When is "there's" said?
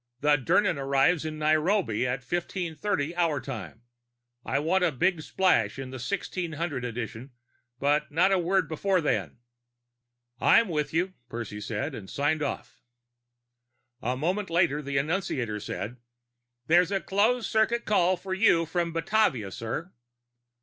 16.65-16.91